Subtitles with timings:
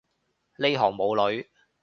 [0.57, 1.47] 呢行冇女